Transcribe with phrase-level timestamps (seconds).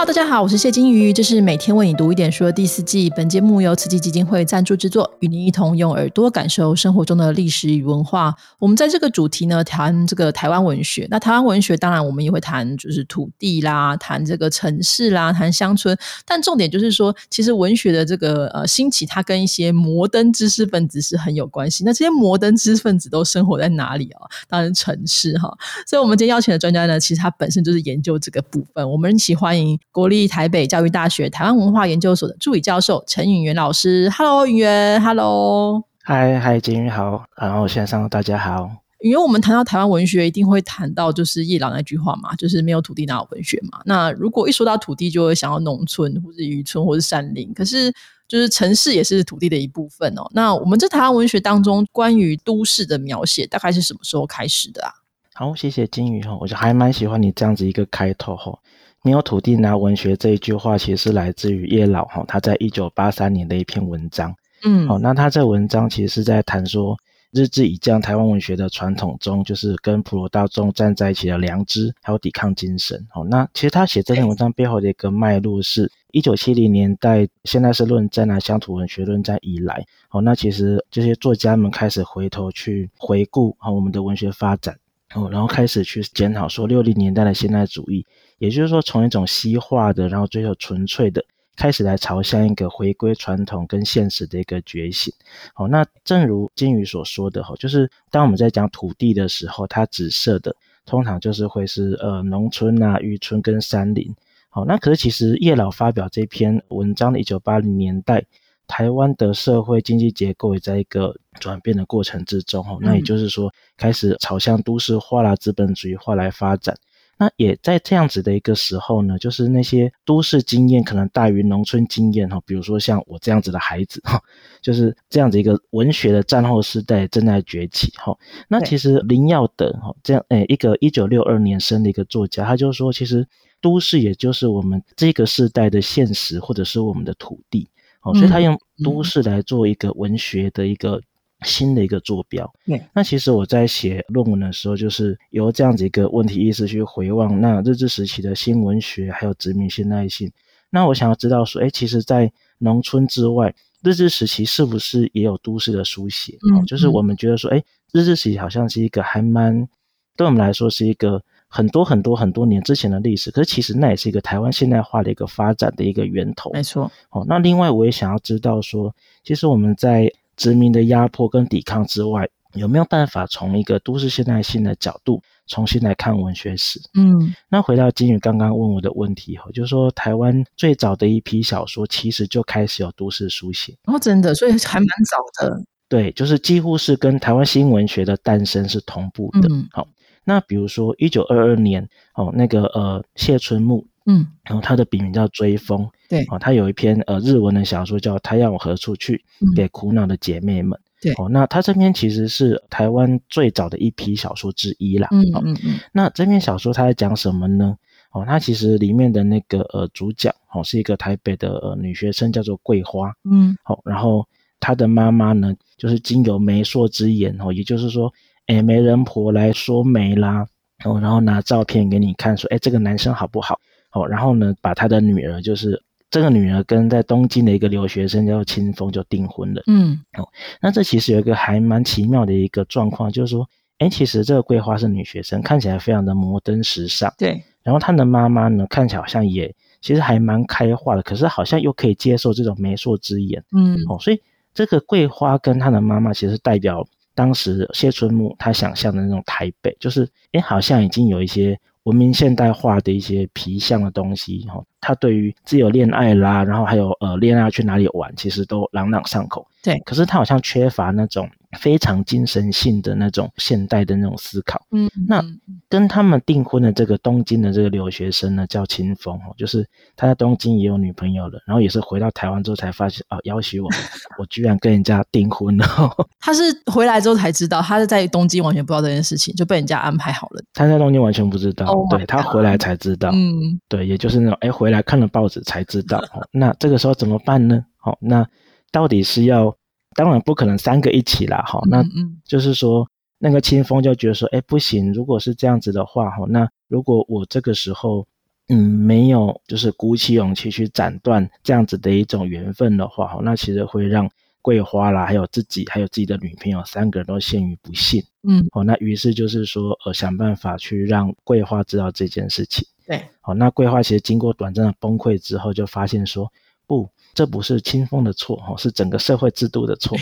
[0.00, 3.10] 哈大家好，我是谢金鱼，这是每天为你读一点书的第四季。
[3.10, 8.34] 本节目由慈济基金会赞助制作，与您一同用耳朵感受生活中的历史与文化。
[8.58, 11.06] 我们在这个主题呢，谈这个台湾文学。
[11.10, 15.94] 那台湾文学，当然我们也会谈，就是土地啦，谈这个城市啦，谈乡村。
[16.24, 21.84] 但重点就是说，其实文学的这个呃兴起，它跟一些摩登知识分子是很有关系。
[21.84, 24.22] 那这些摩登知识分子都生活在哪里啊？
[24.48, 25.54] 当然城市哈。
[25.86, 28.90] 所以，我们今天邀请的专家呢，其实他本身就是研究这个部分。
[28.90, 29.78] 我们一起欢迎。
[29.92, 38.70] 国立台北教育大学台湾文化研究所的助理教授陈允元老师，Hello，允元，Hello，嗨嗨，金鱼好，然后线上大家好。
[39.00, 43.80] 因为我们谈到台湾文学，一定会谈到就是叶老那句话嘛，就是没有土地哪有文学嘛。
[43.84, 47.92] 那如果一说到土地，就会想到农村或是渔村或是山林，可是
[48.28, 50.22] 就是城市也是土地的一部分哦。
[50.32, 54.92] 那我们在台湾文学当中，关于都市的描写，大概是什么时候开始的啊？
[55.34, 58.56] 好，谢谢金鱼哈，我就还蛮喜欢你这样子一个开头哈。
[59.02, 64.34] 没有土地拿文学这一句话，其实是来自于叶老哈，他在一九八三年的一篇文章。
[64.62, 66.94] 嗯，好，那他这文章其实是在谈说，
[67.32, 73.06] 日治以降台湾文学的传统中，就是跟普罗大众站在一起的良知，还有抵抗精神。
[73.08, 84.76] 好，那其实他写这篇文章背后的一个脉络，是一九七零年代，现在是论战啊，乡土文学论战以来，好，那其实这些作家们开始回头去回顾好我们的文学发展。
[85.14, 88.06] 哦，然后开始去检讨说六零年代的现代主义，
[88.40, 91.24] 也就是说从一种西化的，然后追求纯粹的，
[91.56, 95.12] 开始来朝向一个回归传统跟现实的一个觉醒。
[95.54, 104.12] 好，那正如金鱼所说的哈，就是当我们在讲土地的时候，它指涉的通常就是会是呃农村啊、渔村跟山林。
[104.48, 108.24] 好，那可是其实叶老发表这篇文章的一九八零年代。
[108.72, 116.78] 台湾的社会经济结构也在一个转变的过程之中，哦，那也就是说，开始朝向都市化啦、资本主义化来发展。
[117.20, 124.18] 那也在这样子的一个时候呢，就是那些都市经验可能大于农村经验，哈，比如说像我这样子的孩子，哈，
[124.62, 128.16] 就是这样子一个文学的战后时代正在崛起，哈。
[128.48, 133.28] 那其实林耀德，哈，这样，诶，一个一九六二年生的一个作家，他就说，其实
[133.60, 137.68] 都市也就是我们这个时代的现实，或者是我们的土地。
[138.02, 141.02] 哦，所以他用都市来做一个文学的一个
[141.42, 142.50] 新的一个坐标。
[142.66, 150.30] 对，那其实我在写论文的时候，就是由这样子一个问题意识去回望那日治时期的新文学，还有殖民现代性。
[150.70, 156.38] 那我想要知道说，哎，其实，在农村之外，日治时期是不是也有都市的书写？
[156.52, 157.62] 嗯，就是我们觉得说，哎，
[157.92, 159.68] 日治时期好像是一个还蛮，
[160.16, 161.22] 对我们来说是一个。
[161.52, 166.48] 很多很多很多年之前的历史，可是其实那也是一个台湾现代化的一个发展的一个源头。
[166.52, 166.88] 没错。
[167.10, 170.08] 哦，那另外我也想要知道说，其实我们在
[170.40, 176.80] 殖民的压迫跟抵抗之外，有没有办法从一个都市现代性的角度重新来看文学史？
[176.94, 183.76] 嗯，那回到金宇刚刚问我的问题哈，就是说台湾最早的一批小说其实就开始有都市书写。
[183.84, 185.62] 哦，真的，所以还蛮早的。
[185.90, 189.48] 对，就是几乎是跟台湾新文学的诞生是同步的。
[189.50, 189.86] 嗯，好。
[190.24, 199.24] 那比如说一九二二年哦，那个呃谢春木，嗯，然后他的笔名叫追风，对，哦，他有一篇呃日文的小说叫《他要我何处去》，
[199.56, 207.76] 给苦恼的姐妹们，对，哦，那他这篇其实是台湾最早的一批小说之一啦，嗯嗯嗯，那这篇小说他在讲什么呢？
[208.12, 214.26] 哦，他其实里面的那个呃主角哦是一个台北的呃女学生，叫做桂花，嗯，好，然后
[214.58, 218.12] 她的妈妈呢就是经由媒妁之言哦，也就是说。
[218.46, 220.44] 哎，媒人婆来说媒啦，
[220.84, 223.60] 哦，然后拿照片给你看，说，哎，这个男生好不好？
[223.92, 229.62] 哦，然后呢，把他的女儿，就是这个女儿跟在东京的一个留学生叫做清风就订婚了。
[229.66, 230.28] 嗯，哦，
[230.60, 237.12] 那这其实有一个还蛮奇妙的一个状况，就是说，哎，其实这个桂花是女学生，看起来非常的摩登时尚。
[237.18, 243.42] 对，然后她的妈妈呢，看起来好像也其实还蛮开化的，可是好像又可以接受这种媒妁之言。
[243.52, 244.20] 嗯，哦，所以
[244.54, 246.86] 这个桂花跟她的妈妈其实代表。
[247.12, 254.62] 当时谢春木他想象的那种台北，就是哎，好像已经有一些文明现代化的一些皮相的东西哈。
[254.80, 259.46] 他对于自由恋爱啦，然后还有呃恋爱去哪里玩，其实都朗朗上口。
[259.62, 261.28] 对，可是他好像缺乏那种
[261.58, 264.64] 非常精神性的那种现代的那种思考。
[264.70, 265.22] 嗯，那
[265.68, 269.66] 跟他们订婚的这个东京的这个留学生呢，叫清风哦，就是
[269.96, 273.68] 他在东京也有女朋友了，然后也是回到台湾之后才发现哦，要挟我，
[274.18, 275.66] 我居然跟人家订婚了。
[276.20, 276.40] 他是
[276.72, 280.42] 回来之后才知道，他是在东京完全不知道这件事情，就被人家安排好了。
[280.54, 283.10] 他在东京完全不知道，对他回来才知道。
[283.12, 286.02] 嗯，对，也就是那种哎，回来看了报纸才知道。
[286.30, 287.64] 那这个时候怎么办呢？
[287.76, 288.26] 好，那。
[288.72, 289.56] 到底是要，
[289.96, 291.84] 当然不可能三个一起啦，哈，那
[292.24, 292.88] 就是说
[293.18, 298.06] 那个清风就觉得说，哎，不行，如果是这样子的话，哈，那如果我这个时候
[298.48, 304.08] 嗯没有就是鼓起勇气去斩断这样子的一种缘分的话，哈那其实会让
[304.40, 308.00] 桂花啦，还有自己，还有自己的女朋友三个人都陷于不幸。
[308.22, 312.64] 嗯，哦，那于是就是说，呃，想办法去让桂花知道这件事情。
[312.90, 316.32] 对，好，那桂花其实经过短暂的崩溃之后，就发现说，
[316.66, 319.96] 不，这不是清风的错，哈，是整个社会制度的错。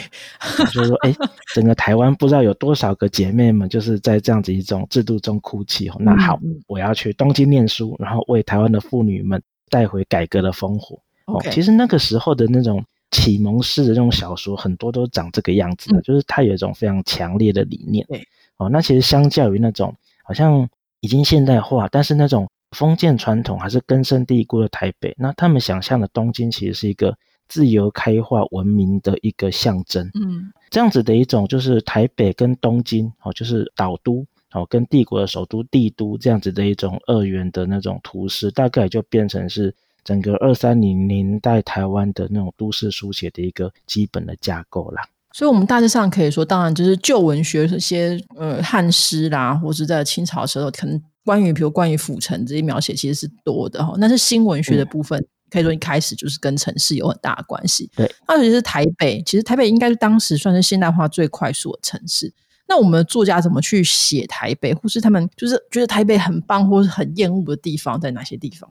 [0.56, 1.14] 就是说，哎，
[1.54, 5.90] 整个台湾不知道有多少个姐妹们，就是在这样子一种制度中哭泣。
[5.98, 10.98] 那好，我要去东京念书，然后为台湾的妇女们带回改革的烽火。
[11.26, 12.82] 哦，其实那个时候的那种。
[13.10, 18.04] 启蒙式的这种小说很多都长这个样子的，就是它有一种非常强烈的理念。
[18.06, 18.22] 对，
[18.58, 20.68] 哦，那其实相较于那种好像
[21.00, 27.16] 已经现代化，但是那种封建传统还是根深蒂固的台北，那他们想象的东京其实是一个
[27.48, 30.10] 自由开化文明的一个象征。
[30.14, 39.74] 嗯，这样子的一种就是台北跟东京哦，就是岛都哦跟帝国的首都帝都这样子的一种二元的那种图示，大概就变成是。
[40.04, 45.02] 整个二三零年代台湾的那种都市书写的一个基本的架构啦，
[45.34, 53.92] 所以，我们大致上可以说，当然就是旧文学这些呃汉诗啦，或是在清朝的时候，可能关于比如关于府城这些描写其实是多的哈。
[54.00, 57.90] 但是新文学的部分，可以说一开始就是跟城市有很大的关系。
[57.94, 62.32] 对，那尤其是台北，其实台北应该是当时算是现代化最快速的城市。
[62.66, 68.70] 那我们的作家怎么去写台北，或是他们就是觉得台北很棒，或是很厌恶的地方在哪些地方？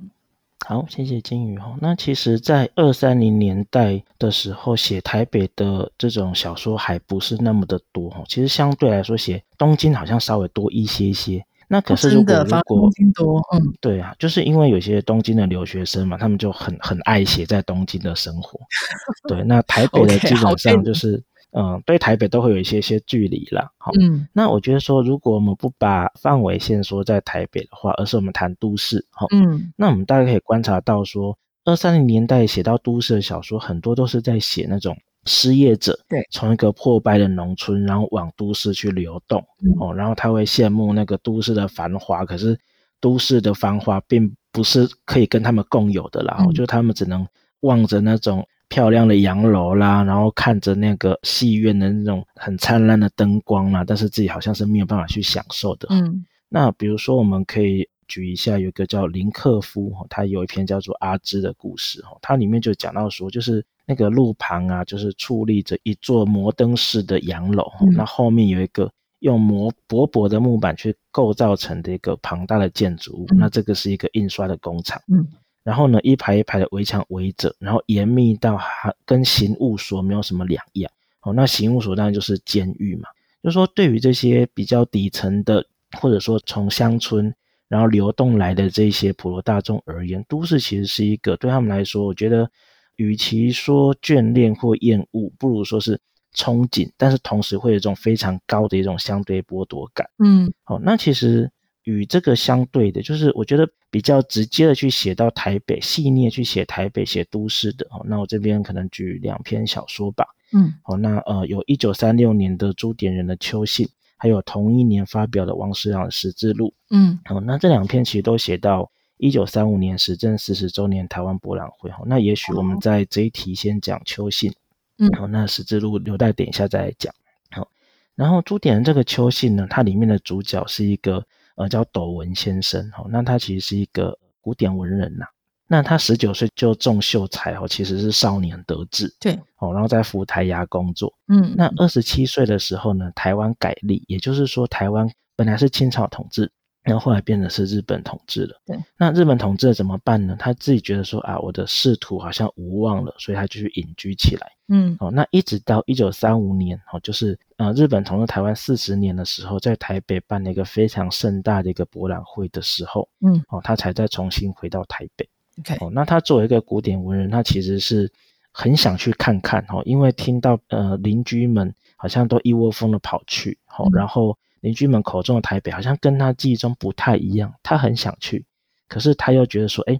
[0.66, 1.78] 好，谢谢金鱼哈。
[1.80, 8.24] 那其实，在二三零年代的时候，写台北的这种小说还不是那么的多哈。
[8.28, 11.46] 其实相对来说，写东京好像稍微多一些些。
[11.68, 18.60] 那可是如果如果东京多，嗯，对啊，就是因为有些东京的留学生嘛，他们就很很爱写在东京的生活。
[19.28, 21.24] 对，那台北的基本上就是。
[21.52, 39.40] 嗯，对台北都会有一些些距离了，好，嗯，那我觉得说，如果我们不把范围限缩在台北的话，而是我们谈都市，好，嗯，那我们大概可以观察到说，二三零年代写到都市的小说，很多都是在写那种失业者，对，从一个破败的农村，然后往都市去流动，
[39.80, 42.58] 哦，然后他会羡慕那个都市的繁华，可是
[43.00, 47.28] 都市的繁华并不是可以跟他们共有的啦，我觉得他们只能
[47.60, 48.48] 望着那种。
[48.70, 55.88] 漂亮的洋楼啦，然后看着那个戏院的那种很灿烂的灯光啦，但是自己好像是没有办法去享受的。
[55.90, 75.02] 嗯，那比如说我们可以举一下，有一个叫林克夫，他有一篇叫做《阿芝》的故事，哈，它里面就讲到说，就是那个路旁啊，就是矗立着一座摩登式的洋楼，那后面有一个用磨薄薄的木板去构造成的一个庞大的建筑物，那这个是一个印刷的工厂。
[75.08, 75.28] 嗯。
[75.64, 80.90] 然后呢，一排一排的围墙围着，然后严密到还跟刑务所没有什么两样。
[81.24, 83.10] 哦，那刑务所当然就是监狱嘛。
[83.44, 85.66] 就是说对于这些比较底层的，
[86.00, 87.36] 或者说从乡村
[87.68, 92.50] 然后流动来的这些普罗大众而言，都市其实是一个对他们来说，我觉得
[92.96, 96.00] 与其说眷恋或厌恶，不如说是
[96.36, 100.10] 憧憬，但是同时会有一种非常高的一种相对剥夺感。
[100.20, 101.52] 嗯，好，那其实。
[101.84, 108.04] 与这个相对的，就是我觉得比较直接的去写到台北，细腻去写台北，写都市的哦。
[108.06, 110.26] 那我这边可能举两篇小说吧。
[110.52, 113.86] 嗯，好，那呃，有一九三六年的朱点人的《秋信》，
[114.18, 116.70] 还有同一年发表的王世良的《十字路》。
[116.90, 121.90] 嗯，好，那这两篇其实都写到一九三五年时政四十周年台湾博览会。
[121.92, 124.52] 哈，那也许我们在这一题先讲《秋信》。
[124.98, 127.14] 嗯，好，那《十字路》留待等一下再来讲。
[127.52, 127.70] 好，
[128.16, 131.26] 然后朱点这个《秋信》呢，它里面的主角是一个。
[131.60, 135.26] 呃，叫斗文先生，哦，那他其实是一个古典文人呐。
[135.68, 146.52] 那他十九岁就中秀才，哦，其实是少年得志，对，哦，然后在福台衙工作，嗯，那二十七岁的时候呢，台湾改立，也就是说，台湾本来是清朝统治。
[146.84, 148.62] 然后后来变成是日本统治了。
[148.66, 150.38] 对，那日本统治了怎么办呢？
[150.40, 154.50] 他自己觉得说啊，我的仕途好像无望了，所以他就去隐居起来。
[154.70, 165.28] 嗯，哦，那一直到一九三五年，哦，就是呃日本统治台湾四十年的时候，在台北办了一个非常盛大的一个博览会的时候，嗯，哦，他才再重新回到台北。
[165.60, 168.12] OK，哦，那他作为一个古典文人，他其实是
[168.52, 174.38] 很想去看看，哦，因为听到呃邻居们好像都一窝蜂的跑去，哦，然后。
[174.62, 178.44] 邻居们口中的台北好像跟他记忆中不太一样，他很想去，
[178.90, 179.98] 可是他又觉得说，哎，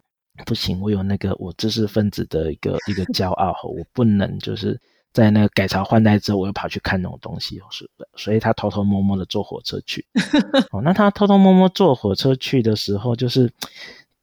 [0.48, 4.78] 不行，我有那个我知识分子的一个一个骄傲，我不能就是
[5.14, 10.04] 在那个改朝换代之后，我又跑去看那种东西，是的，所以他偷偷摸摸的坐火车去。
[10.74, 13.54] 哦，那他偷偷摸摸坐火车去的时候，就是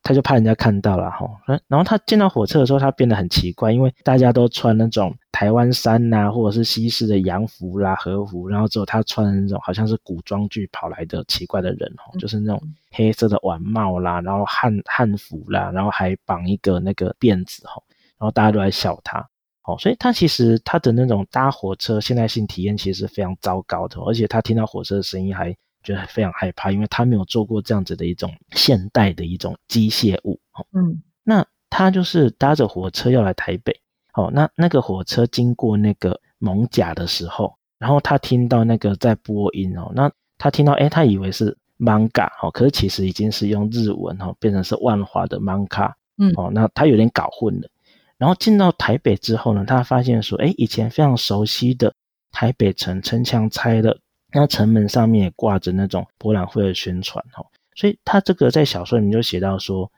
[0.05, 1.27] 他就怕人家看到了哈，
[1.67, 17.83] 然后他见到火车的时候，他变得很奇怪，因为大家都穿那种台湾衫呐，或者是西式的洋服啦、和服，然后之后他穿那种好像是古装剧跑来的奇怪的人哦，就是那种黑色的晚帽啦，然后汉汉服啦，然后还绑一个那个辫子哈，
[18.19, 19.27] 然后大家都在笑他，
[19.65, 25.57] 哦，所以他其实他的那种搭火车现代性体验其实是非常糟糕的，而且他听到火车的声音还。
[25.85, 30.41] 觉得非常害怕，因为他没有做过这样子的一种现代的一种机械物。
[30.73, 33.81] 嗯，那他就是搭着火车要来台北。
[34.15, 45.93] 哦，那那个火车经过那个蒙甲的时候，然后他听到那个在播音哦，那他听到哎，他以为是 manga 哦，可是其实已经是用日文哦变成是万华的 manga。
[46.17, 47.69] 嗯，哦，那他有点搞混了。
[48.17, 51.93] 然后进到台北之后呢，他发现说，哎，以前非常熟悉的
[52.31, 53.99] 台北城城墙拆了。
[54.35, 59.91] 那城门上面也挂着那种博览会的宣传哈，所以他这个在小说里面就写到说，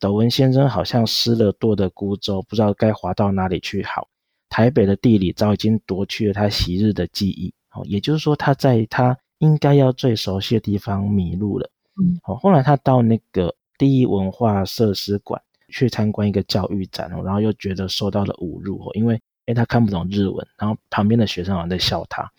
[0.00, 4.08] 斗文先生好像失了舵的孤舟，不知道该划到哪里去好。
[4.50, 11.70] 台北的地理早已经夺去了他昔日的记忆，哦，也就是说他在他应该要最熟悉的地方迷路了。
[12.00, 22.30] 嗯，好，后来他到那个第一文化设施馆去参观一个教育展哦，然后又觉得受到了侮辱哦，因为诶他看不懂日文，然后旁边的学生好像在笑他。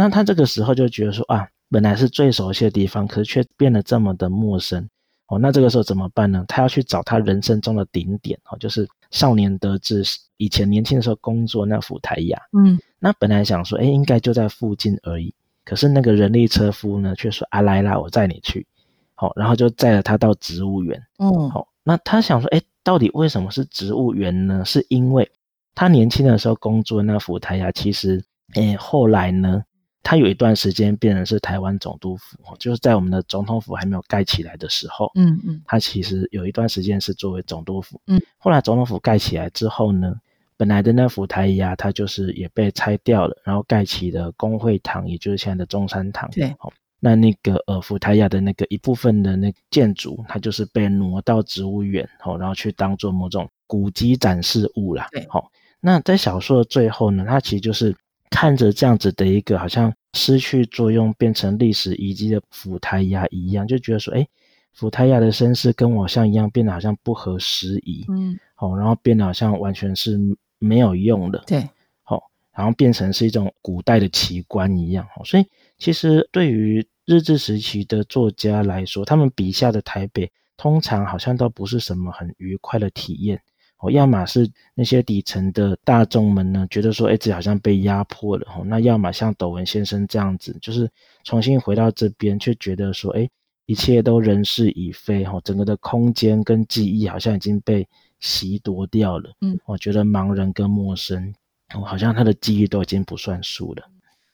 [0.00, 4.88] 那他这个时候就觉得说啊，本来是最熟悉的地方，可是却变得这么的陌生
[5.26, 5.40] 哦。
[5.40, 6.44] 那这个时候怎么办呢？
[6.46, 10.04] 他要去找他人生中的顶点哦，就是少年得志
[10.36, 12.40] 以前年轻的时候工作那府台雅。
[12.56, 15.34] 嗯，那本来想说，哎，应该就在附近而已。
[15.64, 18.68] 可是那个人力车夫呢，却说啊，来啦，我载你去。
[19.16, 21.02] 好，然后就载了他到植物园。
[21.18, 24.64] 嗯，好，那他想说，哎，到底为什么是植物园呢？
[24.64, 25.28] 是因为
[25.74, 28.24] 他年轻的时候工作那府台雅，其实，
[28.54, 29.64] 哎，后来呢？
[30.02, 40.14] 他有一段时间变成是台湾总督府，就是在我们的总统府还没有盖起来的时候，嗯嗯，他其实有一段时间是作为总督府，嗯，后来总统府盖起来之后呢，
[40.56, 55.50] 本来的那府台呀，它就是也被拆掉了，然后盖起了工会堂，也就是现在的中山堂，对，好，那那个呃府台呀的那个一部分的那建筑，它就是被挪到植物园，好，然后去当做某种古迹展示物啦，对，好，
[55.80, 57.94] 那在小说的最后呢，它其实就是。
[58.30, 64.26] 看着这样子的一个好像失去作用变成历史遗迹的伏台亚一样，就觉得说，哎，
[64.72, 70.18] 伏台亚的身世跟我像一样，变得好像不合时宜，嗯，好，然后变得好像完全是
[70.58, 71.68] 没有用的，对，
[72.02, 75.46] 好，然后变成是一种古代的奇观一样，所以
[75.78, 83.40] 其实对于日治时期的作家来说，他们笔下的台北通常好像都不是什么很愉快的体验。
[83.80, 88.44] 哦，要么是那些底层的大众们呢，觉得说，哎，自己好像被压迫了。
[88.56, 90.90] 哦，那要么像斗文先生这样子，就是
[91.22, 93.28] 重新回到这边，却觉得说，哎，
[93.66, 95.24] 一切都人事已非。
[95.24, 97.86] 哈，整个的空间跟记忆好像已经被
[98.18, 99.30] 袭夺掉了。
[99.42, 101.32] 嗯，我觉得盲人跟陌生，
[101.72, 103.82] 哦，好像他的记忆都已经不算数了。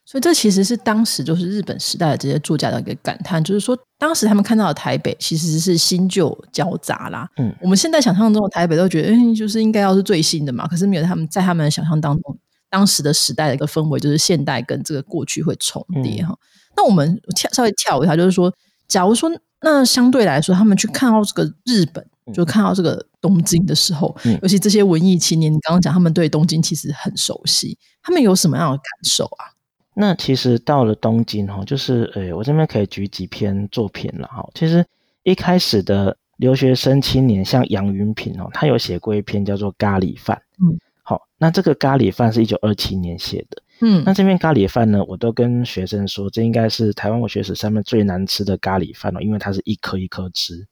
[0.06, 7.28] 所以这其实是当时就是日本时代的这些作家的一个感叹，就是说当时他们看到的台北其实是新旧交杂啦。
[7.38, 10.66] 嗯，我们现在想象中的台北都觉得，嗯，就是应该要是最新的嘛。
[10.68, 16.36] 可是没有他们在他们的想象当中，当时的时代的一个氛围就是现代跟这个过去会重叠哈。
[16.76, 18.52] 那我们跳稍微跳一下，就是说，
[18.86, 19.30] 假如说
[19.62, 29.53] 那相对来说，他们去看到这个日本，就看到这个东京的时候，尤其这些文艺青年，你刚刚讲他们对东京其实很熟悉，他们有什么样的感受啊？
[29.96, 34.44] 那其实到了东京哈，就是诶，我这边可以举几篇作品了哈。
[34.54, 34.84] 其实
[35.22, 40.36] 一开始的留学生青年，像杨云平哦，他有写过一篇叫做《咖喱饭》。
[40.64, 43.62] 嗯，好，那这个咖喱饭是一九二七年写的。
[43.80, 50.66] 嗯，那这篇咖喱饭呢，我都跟学生说，这应该是台湾文学史上面最难吃的咖喱饭哦，因为它是一颗一颗吃。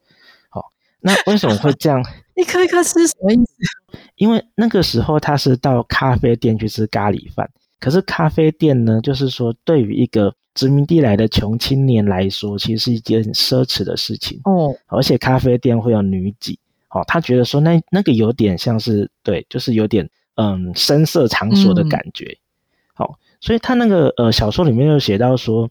[0.49, 2.03] 好，那为什么会这样？
[2.35, 3.99] 一颗一颗吃什么意思？
[4.17, 7.49] 因为那个时候他是到咖啡店去吃咖喱饭。
[7.83, 14.73] 可是咖啡店呢，就是说对于一个殖民地来的穷青年来说，其实是一件奢侈的事情哦。
[14.87, 16.55] 而且咖啡店会有女妓，
[16.91, 22.39] 哦，他觉得说那那个有点像是对，就是有点嗯声色场所的感觉。
[22.95, 25.69] 好，所以他那个呃小说里面就写到说，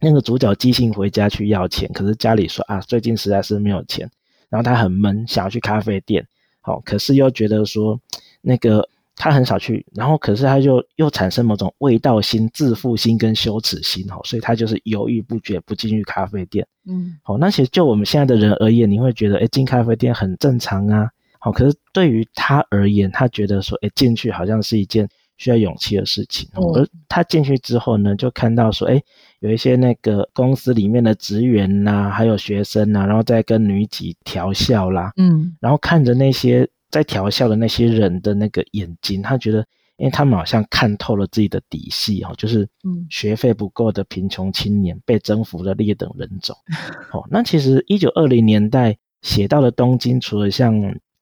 [0.00, 4.10] 那个主角寄信回家去要钱，可是家里说啊最近实在是没有钱，
[4.48, 6.26] 然后他很闷，想要去咖啡店，
[6.62, 8.00] 好，可是又觉得说
[8.40, 8.88] 那个。
[9.20, 16.66] 他很少去，然后可是他就又产生某种味道心、自负心跟羞耻心，哈，所以他就是犹豫不决，不进去咖啡店。
[16.88, 21.10] 嗯，好，那其实就我们现在的人而言，你会觉得，哎，进咖啡店很正常啊。
[21.38, 26.48] 好，可是对于他而言，他觉得说，哎，进去好像是一件需要勇气的事情。
[26.74, 29.02] 而他进去之后呢，就看到说，哎，
[29.40, 39.66] 有一些那个公司里面的职员呐，还有学生呐，然后在跟女几调笑啦，嗯，然后看着那些在调笑的那些人的那个眼睛，他觉得。
[39.96, 42.66] 因为他们好像看透了自己的底细哦，就是
[43.10, 46.56] 学费不够的贫穷青年被征服的劣等人种。
[47.12, 50.74] 哦，那其实一九二零年代写到的东京，除了像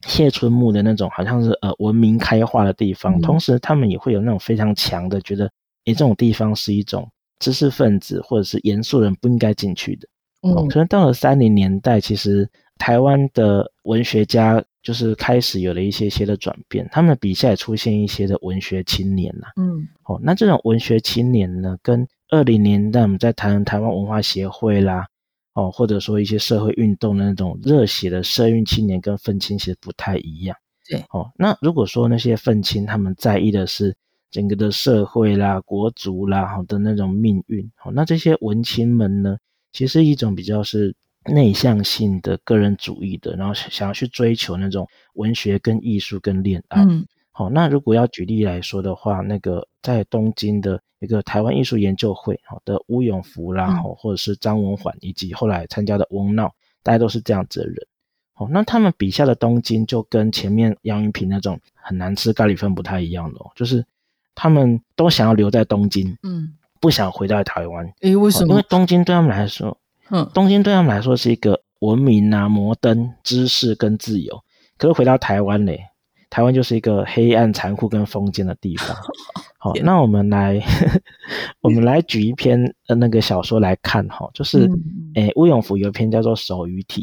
[0.07, 5.47] 谢春木的那种好像是呃文明开化的地方，同时他们也会有那种非常强的觉得，
[5.87, 7.11] 诶，这种地方是一种
[7.41, 10.07] 知识分子或者是严肃人不应该进去的。
[10.43, 12.49] 哦，可能到了三零年代，其实
[12.79, 14.65] 台湾的文学家。
[14.89, 19.49] 就是开始有了一些些的转变，他们的笔下也出现一些的文学青年呐。
[19.61, 25.07] 嗯，哦，那这种文学青年呢，跟二零年代我们在谈台湾文化协会啦，
[25.53, 30.57] 哦，或者说一些社会运动的那种热血的社运青年跟愤青其实不太一样。
[30.89, 33.95] 对，哦，那如果说那些愤青他们在意的是
[34.31, 39.37] 整个的社会啦、国族啦好的那种命运，哦，那这些文青们呢，
[39.71, 40.97] 其实一种比较是。
[41.29, 46.83] 内向性的个人主义的，然后想要去追求那种文学跟艺术跟恋爱。
[46.83, 57.77] 嗯，好，那如果要举例来说的话，那个在东京的一个台湾艺术研究会，好的吴永福啦，或者是张文环，以及后来参加的翁闹，大家都是这样子的人。
[58.35, 63.85] 哦，那他们笔下的东京就跟前面杨云平那种很难吃咖喱饭不太一样的，就是
[64.35, 67.93] 他们都想要留在东京，嗯，不想回到台湾。
[68.01, 68.51] 诶，为什么？
[68.51, 69.77] 因为东京对他们来说。
[70.11, 74.43] 嗯，东京对他们来说是一个文明啊、摩登、知识跟自由。
[74.77, 75.81] 可是回到台湾嘞，
[76.31, 78.97] 台湾就是一个黑暗、残酷跟封建的地方。
[79.59, 80.63] 好，那我们来，
[81.61, 84.71] 我们来举一篇呃那个小说来看哈，就是
[85.15, 87.03] 诶，吴永福有一篇叫做《手语体》。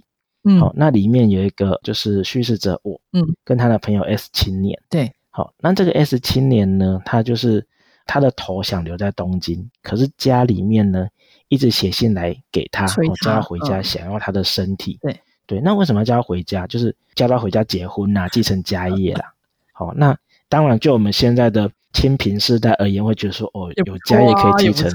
[0.49, 4.81] 嗯，好，那里面有一个就是叙事者我，嗯，跟他的朋友 S 青年。
[4.89, 7.67] 对，好，那这个 S 青年呢，他就是
[8.05, 11.07] 他的头想留在东京，可是家里面呢。
[11.47, 14.97] 一直写信来给他，我叫他回家，想要他的身体。
[15.01, 16.65] 对对，那为什么要叫他回家？
[16.65, 19.33] 就是叫他回家结婚呐，继承家业啦。
[19.71, 20.17] 好，那
[20.49, 24.91] 当然，就我们现在的清贫世代而言，会觉得说，哦，有家业可以继承，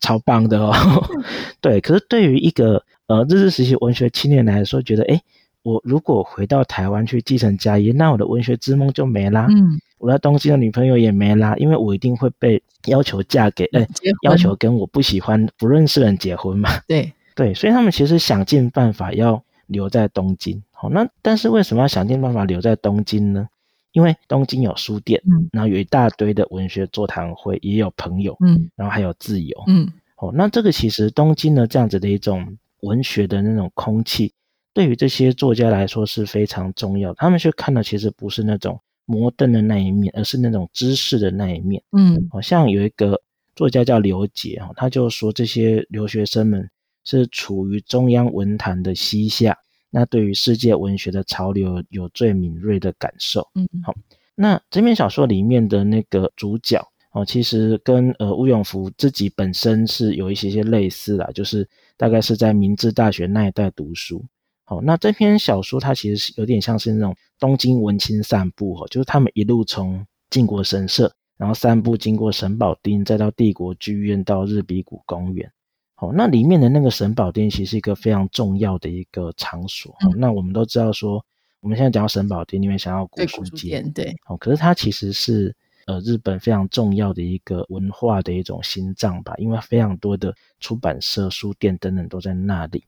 [0.00, 0.72] 超棒的哦。
[1.60, 5.20] 对，可是对于一个呃日治时期文学青年来说，觉得，哎，
[5.62, 9.46] 我如果回到台湾去继承家业，那我的文学之梦就没啦。
[9.50, 9.80] 嗯。
[9.98, 13.86] 我在东京的女朋友也没啦，因为我一定会被要求嫁给，呃，
[14.22, 16.70] 要求跟我不喜欢、不认识人结婚嘛。
[16.88, 20.62] 对 对，所以他们其实想尽办法要留在东京。
[20.72, 23.46] 好，那但是为什么要想尽办法留在东京呢？
[23.92, 34.32] 因为东京有书店，嗯，然后有一大堆的文学座谈会，也有朋友，嗯，然后还有自由，嗯，哦，那这个其实东京呢这样子的一种文学的那种空气，
[34.72, 37.14] 对于这些作家来说是非常重要。
[37.14, 38.80] 他们去看的其实不是那种。
[39.06, 41.82] 摩登的那一面，而是那种知识的那一面。
[41.90, 43.20] 嗯，好像有一个
[43.56, 46.70] 作家叫刘杰哈，他就说这些留学生们
[47.02, 49.58] 是处于中央文坛的西下，
[49.90, 53.48] 那对于世界文学的潮流有最敏锐的感受。
[53.56, 53.92] 嗯，好，
[54.36, 56.80] 那这篇小说里面的那个主角
[57.10, 64.24] 哦，其实跟呃吴永福自己本身是有一些些类似啦，就是大概是在明治大学那一代读书。
[64.70, 75.50] 好，那这篇小说它其实是有点像是那种东京文青散步哦，就是他们一路从靖国神社，然后散步经过神保町，再到帝国剧院，到日比谷公园。
[75.96, 79.92] 哦，那里面的那个神保町其实是一个非常重要的一个场所。
[80.16, 81.24] 那我们都知道说，
[81.58, 84.14] 我们现在讲到神保町，你会想要古书店，对。
[84.28, 85.52] 哦，可是它其实是
[85.88, 92.84] 呃日本非常重要的一个文化的一种心脏吧，因为非常多的出版社、书店等等都在那里。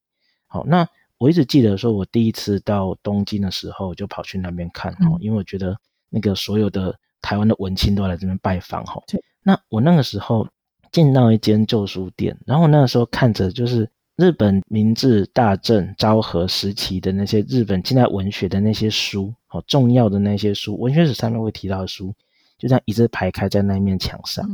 [0.47, 0.89] 好，那。
[1.23, 5.79] 我一直记得说，我第一次到东京的时候，就跑去那边看哦，因为我觉得
[6.11, 9.01] 那个所有的台湾的文青都来这边拜访哈。
[9.45, 10.49] 那我那个时候
[10.91, 22.13] 进到一间旧书店，然后那个时候看着就是日本明治大正昭和时期的那些日本近代文学的那些书，好重要的那些书，文学史上面会提到的书，
[22.59, 24.45] 就这样一字排开在那一面墙上。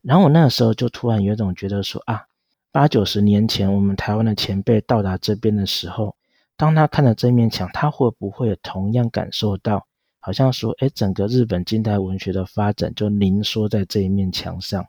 [0.00, 2.22] 然后我那个时候就突然有一种觉得说啊。
[2.74, 6.16] 八九十年前，我们台湾的前辈到达这边的时候，
[6.56, 9.86] 当他看到这面墙，他会不会同样感受到，
[10.18, 14.84] 好像说，哎，整个日本近代文学的发展就凝缩在这一面墙上，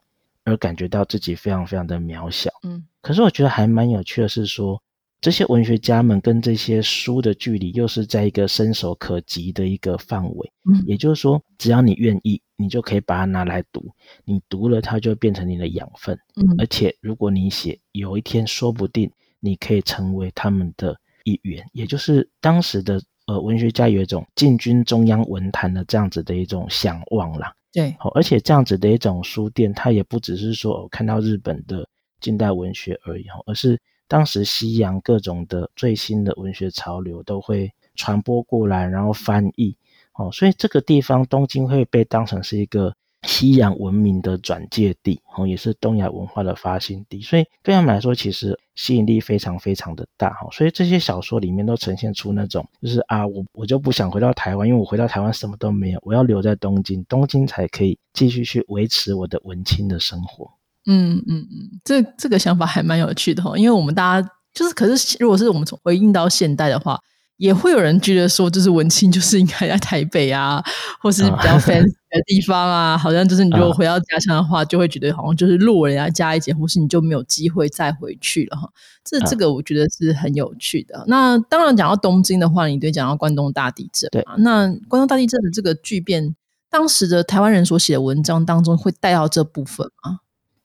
[0.46, 2.50] 而感觉到自己非常非常的渺小。
[2.64, 4.82] 嗯，可是我觉得还蛮有趣的是说。
[5.22, 10.52] 这些文学家们跟这些书的距离，又是在一个伸手可及的一个范围。
[10.70, 13.92] 嗯，也就是说，只要你愿意，你就可以把它拿来读。
[14.24, 16.16] 你读了，它就变成你的养分。
[16.36, 21.68] 嗯，而且如果你写，有一天说不定你可以成为他们的一员。
[21.74, 27.52] 也就是当时的呃文学家有一种进军中央文坛的这样子的一种向往啦。
[27.74, 31.88] 对，而且这样子的一种书店，它也不只是说看到日本的
[32.22, 39.78] 近代文学而已，而是当时西洋各种的最新的文学潮流都会传播过来，然后翻译，
[40.14, 42.96] 哦，所以这个地方东京会被当成是一个。
[43.28, 50.48] 西洋文明的转介地，哦，也是东亚文化的发心地，所以对他们来说，其实吸引力非常非常的大，哈。
[50.52, 60.52] 所以这些小说里面都呈现出那种，就是啊，我我就不想回到台湾，因为我回到台湾什么都没有，我要留在东京，东京才可以继续去维持我的文青的生活。
[60.86, 67.00] 嗯嗯嗯，这这个想法还蛮有趣的哈，因为我们大家就是，可是如果是我们从回应到现代的话。
[67.38, 70.64] 也会有人觉得说，就是文青就是应该在台北啊，
[71.02, 78.70] 或是比较 fancy 的地方啊，好像就是你如果回到家乡的话，就会觉得好像就是落人家家一截，或是你就没有机会再回去了哈。
[79.04, 81.04] 这这个我觉得是很有趣的。
[81.08, 86.34] 那当然讲到东京的话，你对讲到关东大地震，对，那关东大地震的这个巨变，
[86.70, 90.20] 当时的台湾人所写的文章当中会带到这部分吗？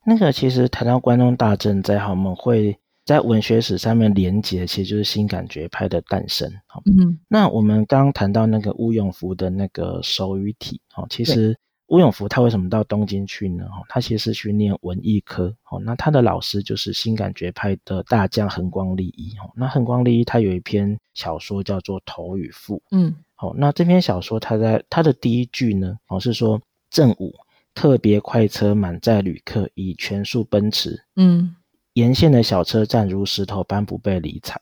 [0.04, 2.78] 那个其实谈到关东大震灾，我们会。
[3.06, 6.48] 在文学史上面连结，其实就是新感觉派的诞生。
[6.68, 11.58] 好，嗯，那我们刚刚谈到那个乌永福的那个手语体，哦，其实
[11.88, 13.64] 乌永福他为什么到东京去呢？
[13.64, 15.52] 哦，他其实是去念文艺科。
[15.70, 19.30] 哦，那他的老师就是新感觉派的大将横光利一。
[19.38, 22.76] 哦，那横光利一他有一篇小说叫做《头与腹》。
[22.92, 26.60] 嗯，好，那这篇小说他在他的第一句呢，哦是说
[26.90, 27.34] 正午
[27.81, 31.03] 特别快车满载旅客，以全速奔驰。
[31.16, 31.57] 嗯。
[31.95, 34.61] 沿线的小车站如石头般不被理睬。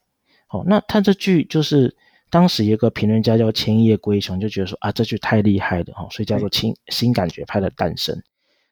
[0.51, 1.97] 哦，那他这句就是
[2.31, 8.23] 当时有个评论家叫千叶龟雄就觉得说啊，这句太厉害了，哦，所以叫做新新感觉派的诞生。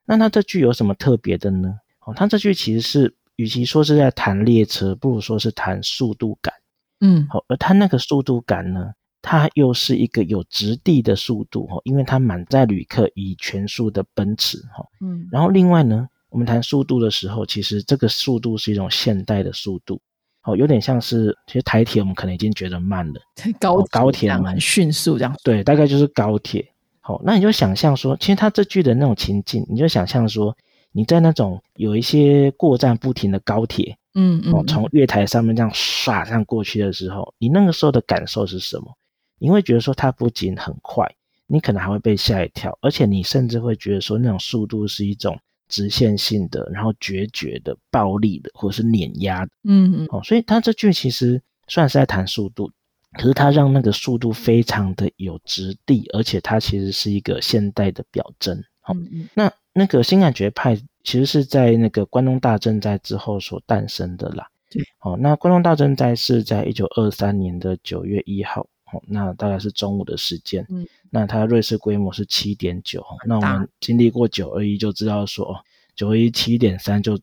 [0.04, 1.74] 那他这句有什么特别的呢？
[2.06, 6.54] 哦，他这句其实是与其说是在谈列车，不如说是谈速度感。
[7.00, 8.92] 嗯，好，而他那个速度感呢，
[9.26, 16.08] 它又是一个有直地的速度，哈，因为它满载旅客以全速的奔驰，哈，嗯，然后另外呢。
[16.28, 19.98] 我们谈速度的时候，其实这个速度是一种现代的速度，
[20.42, 23.20] 哦，有点像是其实台铁，我们可能已经觉得慢了，
[23.58, 26.68] 高高铁蛮迅速这样，对，大概就是高铁。
[27.00, 30.54] 好，那你就想象说，其实它这句的那种情境，你就想象说，
[30.92, 38.94] 你在那种有一些过站不停的高铁，嗯嗯，从月台上面这样唰这样过去的时候，你那个时候的感受是什么？
[39.38, 41.06] 你会觉得说，它不仅很快，
[41.46, 45.38] 你可能还会被吓一跳，而且你甚至会觉得说，那种速度是一种。
[45.68, 52.70] 直线性的，然后决绝的、暴力的，或者是碾压的，嗯嗯，哦，所以他这句其实虽然是在谈速度，
[53.14, 58.62] 可是他让那个速度非常的有质地，而且它其实是一个现代的表征。
[58.80, 58.94] 好，
[59.34, 64.46] 那那个新感觉派其实是在那个关东大震灾之后所诞生的啦。
[64.70, 70.66] 对，哦，那关东大震灾是在一九二三年的九月一号，哦，那大概是中午的时间。
[70.68, 70.86] 嗯。
[71.10, 75.56] 那它瑞士规模是七点九，那我们经历过九二一就知道说，
[75.94, 77.18] 九二一七点三就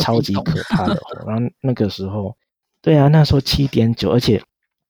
[0.00, 1.00] 超级可怕的。
[1.24, 2.36] 然后那个时候，
[2.82, 4.42] 对啊，那时候七点九，而且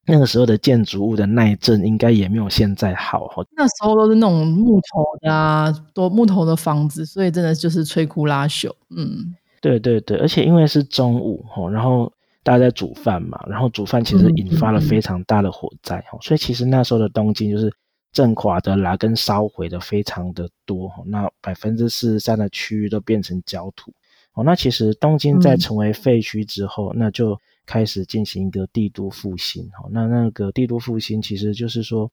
[0.07, 3.31] 那个时候的建筑物的耐震应该也没有现在好。
[3.55, 8.73] 那时候都是那种木头的啊，多木头的房子，所以真的就是摧枯拉朽。
[8.89, 12.11] 嗯，对对对，而且因为是中午吼，然后
[12.43, 17.73] 大家在煮饭嘛，然后煮饭其实引发了非常大的火灾吼，所以其实那时候的东京就是。
[18.11, 23.93] 震垮的啦，跟烧毁的非常的多，那百分之四十三的区域都变成焦土。
[24.33, 29.63] 哦，那其实东京在成为废墟之后，那就开始进行一个帝都复兴。
[29.79, 32.11] 哦，那那个帝都复兴其实就是说，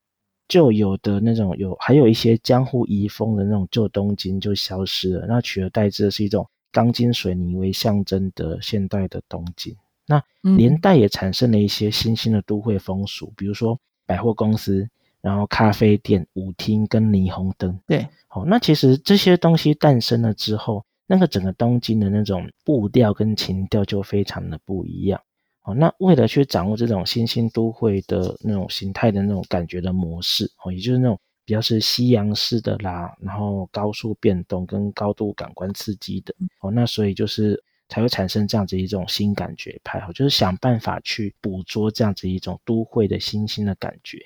[0.49, 9.73] 旧有的那种有还有一些江户遗风的那种旧东京就消失了，那取而代之的是一种钢筋水泥为象征的现代的东京。
[10.07, 14.89] 那连带也产生了一些新兴的都会风俗，比如说百货公司。
[15.21, 25.19] 然后咖啡店、舞厅跟霓虹灯，对，好，那其实这些东西诞生了之后，那个整个东京的那种步调跟情调就非常的不一样。
[25.63, 44.19] 哦，那为了去掌握这种新兴都会的那种形态的那种感觉的模式，哦，也就是那种比较是西洋式的啦，然后高速变动跟高度感官刺激的，哦，那所以就是才会产生这样子一种新感觉派，哦，就是想办法去捕捉这样子一种都会的新兴的感觉。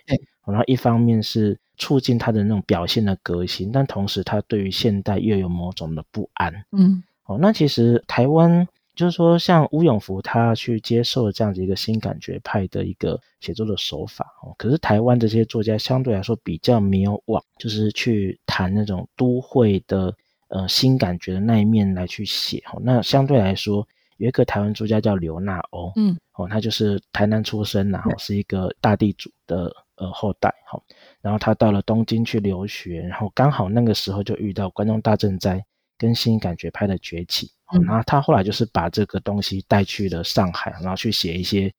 [0.45, 6.65] 然后一方面是促进他的那种表现的革新，但同时他对于现代又有某种的不安。
[6.71, 14.25] 嗯，哦，那其实台湾就是说，像吴永福他去接受了这样子一个新感觉派的一个写作的手法。
[14.41, 20.15] 哦，可是台湾这些作家相对来说比较没有往，就是去谈那种都会的
[20.49, 22.61] 呃新感觉的那一面来去写。
[22.71, 25.91] 哦，那相对来说有一个台湾作家叫刘纳欧。
[25.95, 29.73] 嗯，哦，他就是台南出生，然后是一个大地主的。
[30.01, 30.81] 呃，后代好，
[31.19, 35.61] 然后他到了东京去留学，然后刚好那个时候就遇到关东大震灾
[35.97, 37.51] 跟新感觉派的崛起，
[37.85, 41.69] 然后他后来就是把这个东西带去了上海，然后去写一些，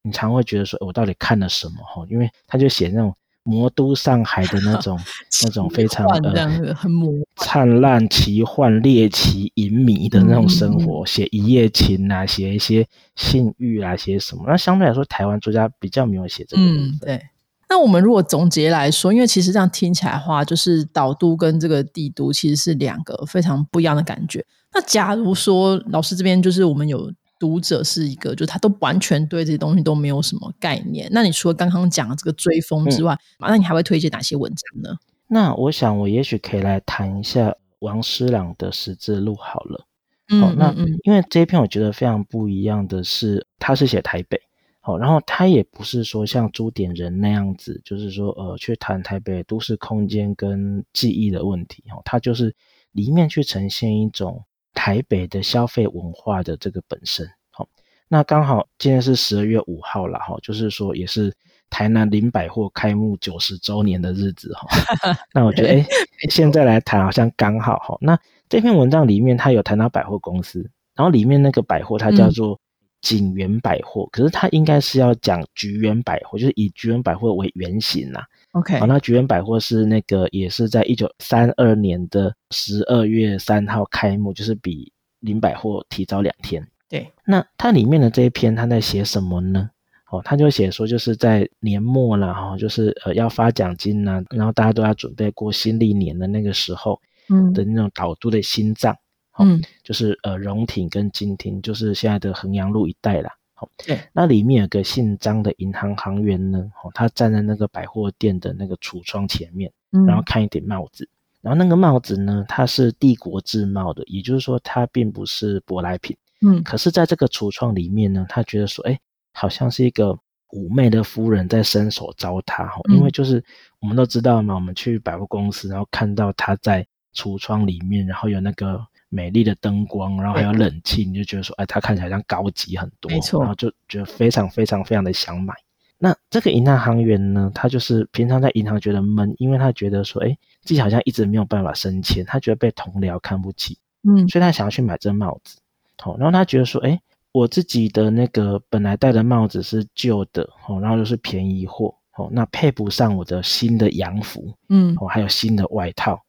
[0.00, 2.02] 你常会觉得说，我到底看了什么哈？
[2.08, 3.14] 因为他就写那种。
[3.46, 4.98] 魔都上海的那种
[5.44, 14.42] 那种非常呃很魔灿烂、奇幻、猎奇、隐秘的那种生活，写一夜情啊，写一些性欲啊，写什么？
[14.48, 16.62] 那相对来说，台湾作家比较没有写这个。
[16.62, 17.22] 嗯，对。
[17.68, 24.44] 那我们如果总结来说，因为其实这样听起来的话，就是岛都跟这个帝都其实是两个非常不一样的感觉。
[24.72, 27.12] 那假如说老师这边就是我们有。
[27.38, 31.08] 读者是一个，就他都完全对这些东西都没有什么概念。
[31.12, 34.98] 那你除了刚刚讲的这个追风之外，那你还会推荐哪些文章呢？
[35.28, 39.86] 那我想，我也许可以来谈一下王诗朗的《十字路》好了。
[40.28, 40.72] 嗯，那
[41.04, 44.40] 因为这一篇我觉得非常不一样的是，他是写台北，
[44.80, 52.56] 好，然后他也不是说像朱点人那样子，就是说呃去谈台北都市空间跟记忆的问题，哦，他就是
[52.92, 54.45] 里面去呈现一种。
[54.86, 57.66] 台北的消费文化的这个本身，好，
[58.06, 61.34] 那刚好今天是十二月五号了，哈，就是说也是
[61.68, 64.68] 台南林百货开幕九十周年的日子，哈，
[65.34, 65.86] 那我觉得，哎，
[66.30, 68.16] 现在来谈好像刚好，哈，那
[68.48, 70.60] 这篇文章里面它有谈到百货公司，
[70.94, 72.56] 然后里面那个百货它叫做
[73.00, 78.22] 景园百货，可是它应该是要讲菊园百货，就是以菊园百货为原型呐。
[78.56, 84.90] OK，好，那菊园百货是那个也是在一九三二年的十二月三号开幕，就是比
[85.20, 86.66] 林百货提早两天。
[86.88, 89.68] 对，那它里面的这一篇他在写什么呢？
[90.10, 98.96] 哦，他就写说就是在年末了哈，就是呃要发奖金呐，然后大家都要准备过新历年的那个时候，嗯的那种导都的心脏，
[99.38, 103.32] 嗯，就是呃荣挺跟金町，就是现在的衡阳路一带啦。
[103.58, 109.72] 好，对，那里面有个姓张的银行行员呢，哦，他站在那个百货店的那个橱窗前面，
[110.06, 111.08] 然后看一顶帽子，
[111.40, 119.00] 然后那个帽子呢，它是帝国制帽的，也就是说它并不是舶来品，嗯，可是在这个橱窗里面呢，他觉得说，哎，
[119.32, 120.10] 好像是一个
[120.50, 123.42] 妩媚的夫人在伸手招他，哈，因为就是
[123.80, 128.86] 我们都知道嘛，我们去百货公司，然后看到他在橱窗里面，然后有那个。
[129.08, 135.54] 美丽的灯光，然后还有冷气，你就觉得说，哎，它看起来像高级很多，没错，然后就觉得非常非常非常的想买。
[135.98, 145.58] 那这个银行行员呢，他就是平常在银行觉得闷，因为他觉得说，哎，自己好像一直没有办法升迁，他觉得被同僚看不起，嗯，所以他想要去买这帽子。
[145.98, 147.00] 好，然后他觉得说，哎，
[147.32, 156.20] 我自己的那个本来戴的帽子是旧的，哦，然后又是便宜货，哦，那配不上我的新的洋服，嗯，哦，还有新的外套，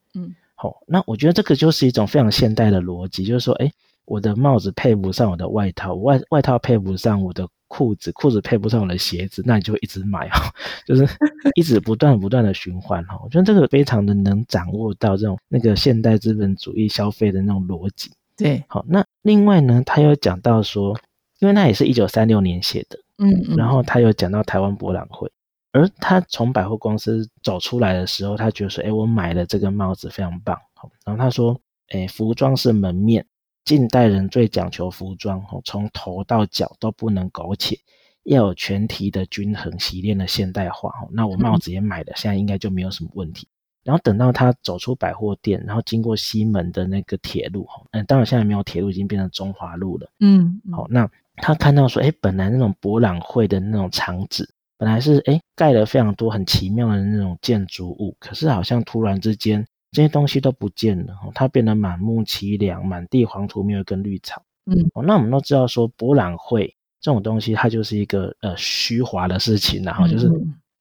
[0.57, 0.59] 嗯。
[0.59, 3.71] 好，那我觉得这个就是一种非常现代的逻辑，就是说，哎，
[4.05, 10.51] 我的帽子配不上我的外套，外外套配不上我的裤子，裤子配不上我的鞋子，那你就会一直买哈，
[10.87, 11.07] 就是
[11.55, 13.19] 一直不断不断的循环哈。
[13.23, 18.09] 我觉得这个非常的能掌握到这种那个现代资本主义消费的那种逻辑。
[18.35, 20.97] 对，好，那另外呢，他又讲到说，
[21.39, 25.29] 因为那也是一九三六年写的，嗯，嗯然后他又讲到台湾博览会。
[25.77, 30.59] 而他从百货公司走出来的时候，他觉得说：“哎，我买了这个帽子非常棒。”
[31.05, 31.61] 然后他说
[31.93, 33.23] ：“哎，服装是门面，
[33.63, 37.77] 近代人最讲求服装，从头到脚都不能苟且，
[38.23, 40.91] 要有全体的均衡洗练的现代化。
[41.11, 43.47] 那我帽子也买了，现在应该就没有什么问题。
[43.83, 50.09] 然后等到他走出百货店，然后经过西门的那个铁路，嗯，当然现在没有铁路，已经变成中华路了。
[50.21, 64.43] 嗯，好，那他看到说：“哎，本来那种博览会的那种场址。”本来是哎盖了非常多很奇妙的那种建筑物，可是好像突然之间这些东西都不见了，它变得满目凄凉，满地黄土，没有一根绿草。
[64.65, 70.29] 嗯，哦，那我们都知道说博览会这种东西，它就是一个呃虚华的事情，然后就是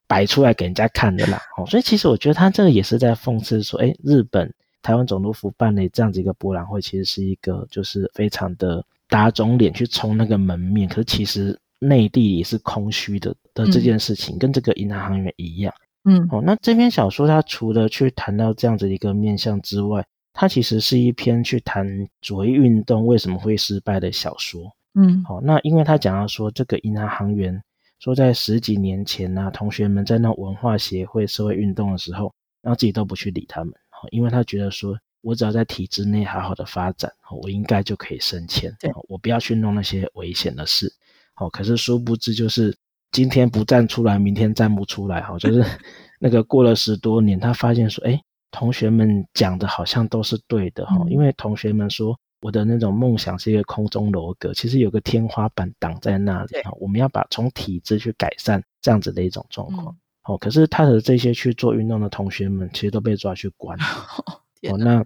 [0.07, 1.41] 摆出来给人家看的啦。
[1.57, 11.59] 哦，所以其实我觉得他这个也是在讽刺说，哎，日本台湾总督府办的这样子一个博览会，其实是一个就是非常的打肿脸去冲那个门面，可是其实。
[11.79, 15.75] 内地也是空虚的的这件事情，跟这个银行行员一样。
[16.05, 24.71] 嗯，哦，那这篇小说它除了去谈到这样子一个面向之外，它其实是一篇去谈左翼运动为什么会失败的小说。
[24.95, 27.61] 嗯，好，那因为他讲到说，这个银行行员
[27.99, 33.75] 说在十几年前呢，同学们在那文化协会社会运动的时候，然后自己都不去理他们，
[34.11, 38.73] 因为他觉得说我只要在体制内好好的发展，我应该就可以升迁，
[39.09, 40.93] 我不要去弄那些危险的事。
[41.35, 42.75] 好，可是殊不知，就是
[43.17, 45.23] 今天不站出来，明天站不出来。
[45.23, 45.65] 哈，就是
[46.21, 50.85] 那个过了十多年，他发现说，哎，同学们讲的好像都是对的。
[50.85, 56.61] 哈，因为同学们说，我的那种梦想是一个空中楼阁，其实有个天花板挡在那里。
[56.63, 59.97] 哈，我们要把从体制去改善这样子的一种状况。
[60.25, 63.79] 哦，可是他的这些去做运动的同学们，其实都被抓去关。
[64.69, 65.03] 哦，那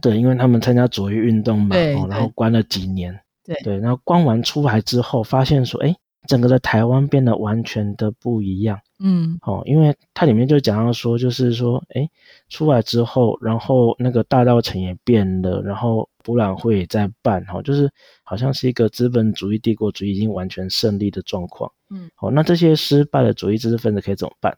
[0.00, 3.18] 对，因为他们参加左翼运动嘛，哦，然后关了几年。
[3.44, 5.96] 对对，然后关完出来之后，发现说，哎，
[6.28, 8.78] 整个的台湾变得完全的不一样。
[9.00, 12.08] 嗯，哦，因为它里面就讲到说，就是说，哎，
[12.48, 17.90] 出来之后，然后那个大道城也变了，然后博览会也在办，哈，就是
[18.22, 21.72] 好像是一个资本主义、帝国主义已经完全胜利的状况。
[21.90, 24.56] 嗯，哦，那这些失败的主义知识分子可以怎么办？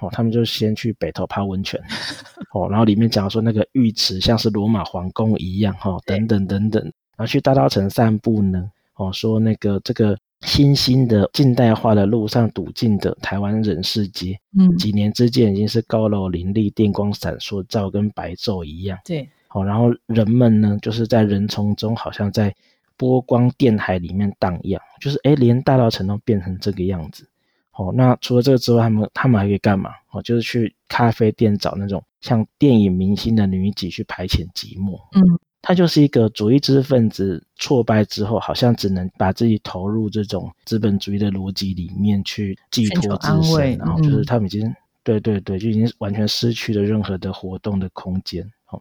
[0.00, 1.78] 哦，他们就先去北头泡温泉，
[2.54, 6.82] 哦，然后里面讲说那个浴池像是罗马皇宫一样，哈，等等等等。
[7.16, 18.98] 然后去大道城散步呢，哦，说那个这个新兴的近代化的路上堵进的台湾人世街，嗯，几年之间已经是高楼林立、电光闪烁，照跟白昼一样。
[19.04, 22.54] 对，好，然后人们呢，就是在人丛中，好像在
[22.96, 27.28] 波光电海里面荡漾，就是哎，连大稻城都变成这个样子。
[27.72, 29.90] 哦，那除了这个之外，他们他们还可以干嘛？
[30.10, 34.98] 哦，就是去咖啡店找那种像电影明星的女几去排遣寂寞。
[35.12, 35.38] 嗯。
[35.62, 48.50] 他就是一个主义知识分子挫败之后，好像只能把自己投入这种资本主义的逻辑里面去寄托自身，然后就是他们已经对对对，就已经完全失去了任何的活动的空间。
[48.64, 48.80] 好，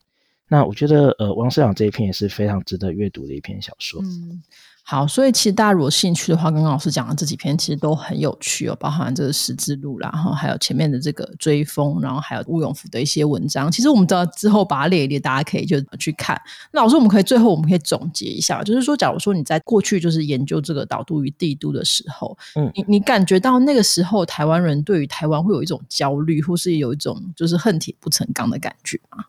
[0.50, 4.02] 那我觉得呃，王社长这一篇也是非常值得阅读的一篇小说。
[4.04, 4.44] 嗯。
[4.82, 13.72] 好，所以其实大家如果兴趣的话，刚刚老师讲的这几篇其实都很有趣哦，包含这个十字路然后还有前面的这个追风，然后还有吴永福的一些文章。
[13.72, 16.36] 其实我们知道之后把它列一列，大家可以就去看。
[16.72, 29.26] 那老师，我们可以最后我们可以总结一下，就是说，假如说你在过去就是研究这个导都与帝都的时候，嗯，你你感觉到那个时候台湾人对于台湾会有一种焦虑，或是有一种就是恨铁不成钢的感觉吗？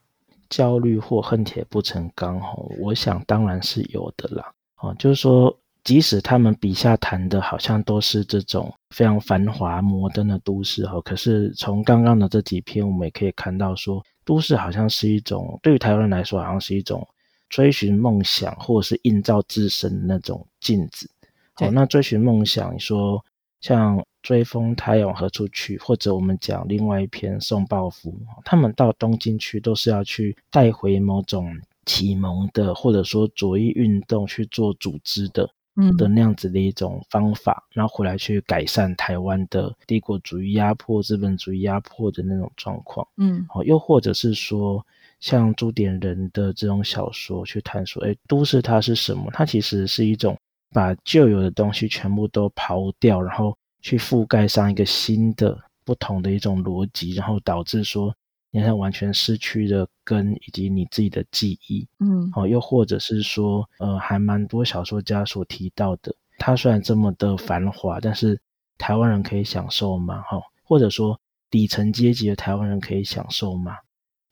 [0.51, 4.53] 焦虑或恨铁不成钢，哦，我想当然是有的啦。
[4.83, 17.07] 哦，就是说，即使他们笔下谈的好像都是这种非常繁华、摩登的都市，哈，可是从刚刚的这几篇，我们也可以看到，说都市好像是一种对于台湾人来说，好像是一种
[17.49, 21.09] 追寻梦想或者是映照自身的那种镜子。
[21.57, 23.23] 哦，那追寻梦想，你说
[23.61, 31.59] 像追风台往何处去，或者我们讲另外一篇送报夫，他们到东京去都是要去带回某种。
[31.87, 44.87] 启蒙的，或者说左翼运动去做组织的，嗯的那样子的一种方法，然后回来去改善台湾的帝国主义压迫、资本主义压迫的那种状况，嗯，好，又或者是说
[45.19, 49.29] 像朱点人的这种小说去探索，哎，都市它是什么？
[49.33, 50.37] 它其实是一种
[50.73, 58.15] 把旧有的东西全部都刨掉，然后去覆盖上一个新的、不同的一种逻辑，然后导致说。
[58.53, 68.41] 你看，完全失去了根，以及你自己的记忆，嗯，哦，又或者是说，呃，还蛮多小说家所提到的，它虽然这么的繁华，但是
[68.77, 70.21] 台湾人可以享受吗？
[70.23, 71.17] 哈，或者说
[71.49, 73.77] 底层阶级的台湾人可以享受吗？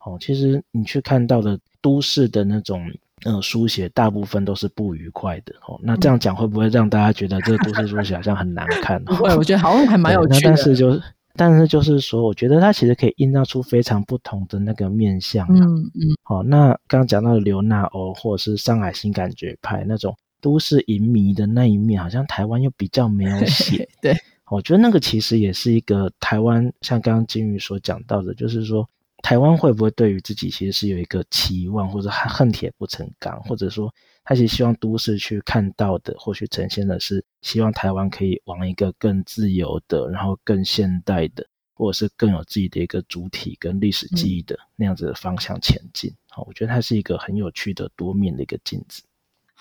[0.05, 2.93] 哦，其实你去看到的都市的那种，
[3.25, 5.55] 呃，书写大部分都是不愉快的。
[5.67, 9.03] 哦，那这样讲会不会让大家觉得这个都市书写好像很难看？
[9.05, 10.41] 不会，我觉得好像还 蛮有趣的。
[10.45, 11.03] 但是就是。
[11.37, 15.47] 但是就是说，我觉得它其实可以映照出非常不同的那个面相。
[15.49, 16.03] 嗯嗯。
[16.25, 23.89] 好，那刚刚讲到的刘纳欧或者是上海新感觉派那种都市淫迷的那一面，好像台湾又比较没有 写。
[24.03, 24.17] 对，
[24.51, 28.89] 我觉得那个其实也是一个台湾，像刚刚金鱼所讲到的，就是说
[29.23, 33.93] 台湾会不会对于自己其实是有一个期望，或者恨铁不成钢，或者说。
[34.25, 46.15] 他其实希望都市去看到的，或许呈现的是希望台湾可以往一个更自由的，然后更现代的，或者是更有自己的一个主体跟历史记忆的那样子的方向前进。
[46.29, 49.03] 好，我觉得它是一个很有趣的多面的一个镜子。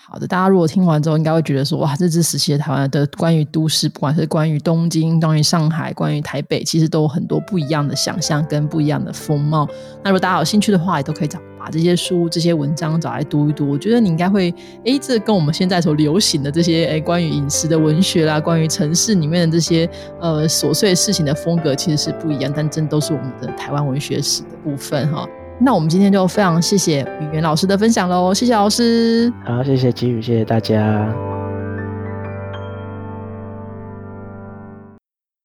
[0.00, 9.68] 好的，大家如果听完之后，应该会觉得说，哇，这支时期的台湾的关于都市，不管是关于东京、关于上海、关于台北，其实都有很多不一样的想象跟不一样的风貌。
[10.02, 13.68] 那如果大家有兴趣的话，也都可以找把这些书、这些文章找来读一读。
[13.68, 14.54] 我觉得你应该会，
[14.86, 19.86] 哎，这跟我们现在所流行的这些，哎，关于饮食的文学啦，关于城市里面的这些，
[20.20, 25.28] 呃，琐碎事情的风格，其实是不一样，但真都是我们的台湾文学史的部分，哈。
[25.60, 29.32] 那我们今天就非常谢谢语言老师的分享喽，谢谢老师。
[29.44, 31.37] 好，谢谢吉宇，谢谢大家。